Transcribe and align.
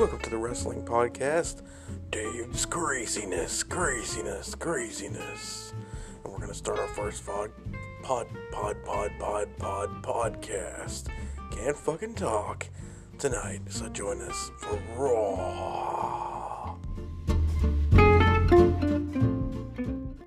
Welcome 0.00 0.20
to 0.20 0.30
the 0.30 0.38
Wrestling 0.38 0.82
Podcast. 0.82 1.60
Dave's 2.10 2.64
craziness, 2.64 3.62
craziness, 3.62 4.54
craziness. 4.54 5.74
And 6.24 6.32
we're 6.32 6.38
going 6.38 6.48
to 6.48 6.54
start 6.54 6.78
our 6.78 6.88
first 6.88 7.26
pod, 7.26 7.50
pod, 8.02 8.26
pod, 8.50 8.78
pod, 8.86 9.10
pod, 9.18 9.48
pod, 9.58 10.02
podcast. 10.02 11.08
Can't 11.50 11.76
fucking 11.76 12.14
talk 12.14 12.66
tonight, 13.18 13.60
so 13.68 13.90
join 13.90 14.22
us 14.22 14.50
for 14.56 14.80
Raw. 14.96 15.19